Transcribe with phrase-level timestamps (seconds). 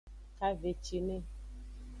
[0.37, 1.17] Kavecine.